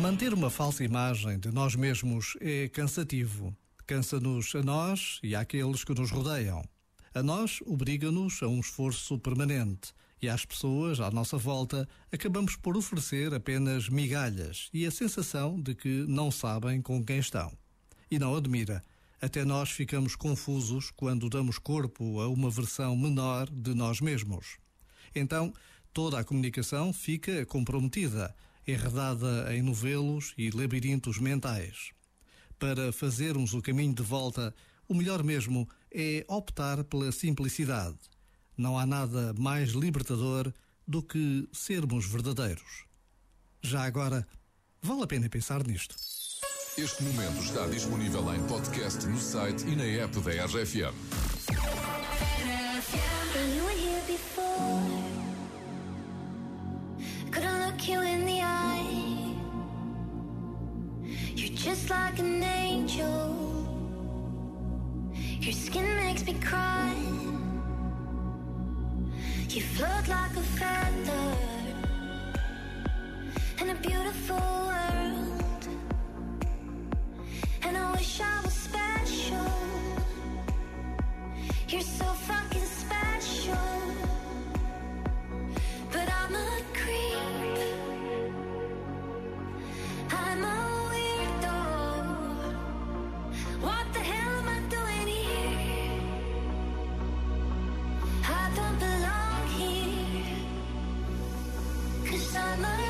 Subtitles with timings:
[0.00, 3.54] Manter uma falsa imagem de nós mesmos é cansativo.
[3.86, 6.64] Cansa-nos a nós e àqueles que nos rodeiam.
[7.14, 9.92] A nós obriga-nos a um esforço permanente
[10.22, 15.74] e às pessoas à nossa volta acabamos por oferecer apenas migalhas e a sensação de
[15.74, 17.52] que não sabem com quem estão.
[18.10, 18.82] E não admira,
[19.20, 24.58] até nós ficamos confusos quando damos corpo a uma versão menor de nós mesmos.
[25.14, 25.52] Então,
[25.92, 28.34] toda a comunicação fica comprometida,
[28.66, 31.90] enredada em novelos e labirintos mentais.
[32.58, 34.54] Para fazermos o caminho de volta,
[34.88, 37.98] o melhor mesmo é optar pela simplicidade.
[38.56, 40.52] Não há nada mais libertador
[40.86, 42.84] do que sermos verdadeiros.
[43.62, 44.26] Já agora,
[44.82, 45.94] vale a pena pensar nisto.
[46.76, 50.94] Este momento está disponível em podcast no site e na app da RFM.
[61.34, 63.50] You're just like an angel
[65.40, 66.92] Your skin makes me cry.
[69.48, 71.19] You float like a feather
[102.60, 102.89] 너를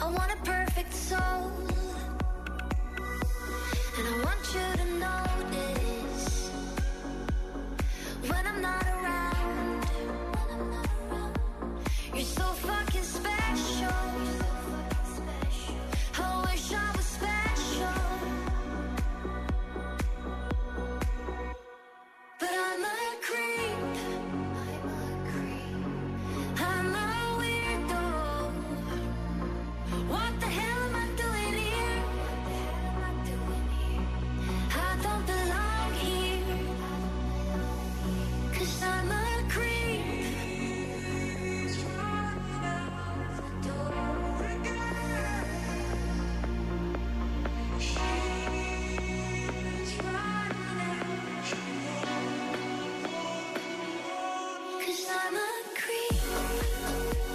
[0.00, 1.87] I want a perfect soul.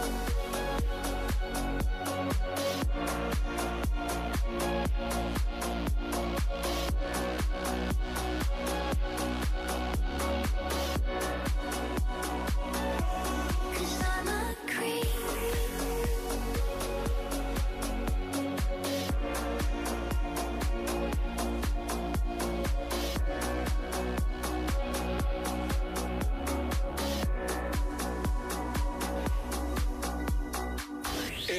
[0.03, 0.42] Bye.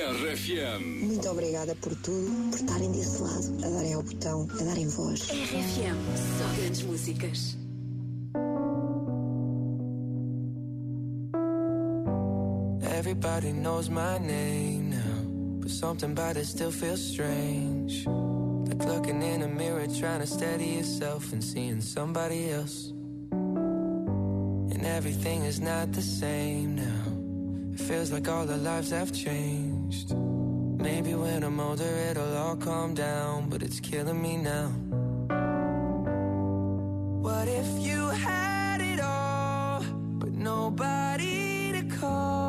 [0.05, 1.07] RFM.
[1.07, 5.23] Muito obrigada por tudo, por estarem desse lado, a darem ao botão, a darem voz.
[5.31, 5.97] RFM,
[6.39, 7.57] só grandes músicas.
[12.99, 18.05] Everybody knows my name now, but something about it still feels strange.
[18.69, 22.93] Like looking in a mirror, trying to steady yourself and seeing somebody else.
[23.33, 27.24] And everything is not the same now.
[27.75, 30.15] It feels like all our lives have changed.
[30.17, 34.69] Maybe when I'm older it'll all calm down, but it's killing me now.
[37.21, 39.83] What if you had it all,
[40.21, 42.44] but nobody to call?